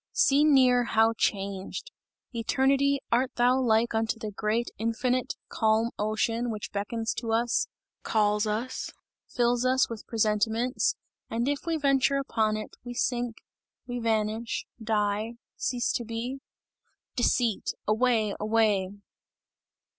Seen 0.13 0.55
near, 0.55 0.83
how 0.85 1.13
changed! 1.15 1.91
Eternity, 2.33 2.99
art 3.11 3.35
thou 3.35 3.61
like 3.61 3.93
unto 3.93 4.17
the 4.17 4.31
great 4.31 4.71
infinite, 4.79 5.35
calm 5.47 5.91
ocean, 5.99 6.49
which 6.49 6.71
beckons 6.71 7.13
to 7.19 7.31
us, 7.31 7.67
calls 8.01 8.47
us, 8.47 8.89
fills 9.27 9.63
us 9.63 9.91
with 9.91 10.07
presentiments, 10.07 10.95
and 11.29 11.47
if 11.47 11.67
we 11.67 11.77
venture 11.77 12.17
upon 12.17 12.57
it, 12.57 12.77
we 12.83 12.95
sink, 12.95 13.35
we 13.85 13.99
vanish 13.99 14.65
die 14.83 15.35
cease 15.55 15.91
to 15.93 16.03
be? 16.03 16.39
"Deceit! 17.15 17.73
away! 17.87 18.33
away!" 18.39 18.89